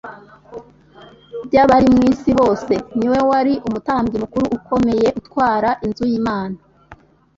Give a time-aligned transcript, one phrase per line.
[1.47, 2.73] by'abari mu isi bose.
[2.97, 6.57] Ni we wari "Umutambyi mukuru ukomeye utwara inzu y'Imana,"